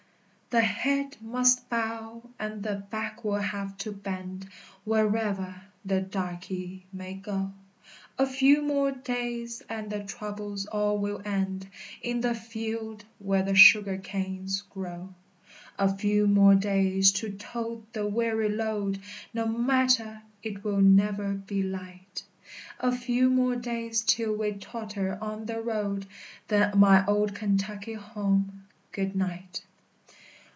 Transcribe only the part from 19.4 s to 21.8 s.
matter, it will never be